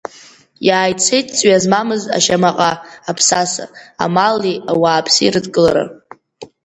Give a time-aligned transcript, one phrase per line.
[0.67, 2.71] Иааицеит ҵҩа змамыз ашьамаҟа,
[3.09, 3.65] аԥсаса,
[4.03, 5.83] амали ауааԥси рыдкыла.